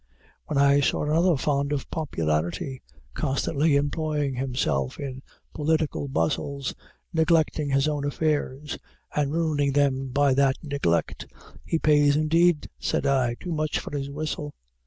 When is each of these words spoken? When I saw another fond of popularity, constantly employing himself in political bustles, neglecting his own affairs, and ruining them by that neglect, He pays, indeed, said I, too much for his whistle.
When 0.47 0.57
I 0.57 0.79
saw 0.79 1.03
another 1.03 1.37
fond 1.37 1.71
of 1.71 1.87
popularity, 1.91 2.81
constantly 3.13 3.75
employing 3.75 4.33
himself 4.33 4.99
in 4.99 5.21
political 5.53 6.07
bustles, 6.07 6.73
neglecting 7.13 7.69
his 7.69 7.87
own 7.87 8.03
affairs, 8.03 8.79
and 9.15 9.31
ruining 9.31 9.73
them 9.73 10.07
by 10.07 10.33
that 10.33 10.55
neglect, 10.63 11.27
He 11.63 11.77
pays, 11.77 12.15
indeed, 12.15 12.67
said 12.79 13.05
I, 13.05 13.35
too 13.39 13.51
much 13.51 13.77
for 13.77 13.95
his 13.95 14.09
whistle. 14.09 14.55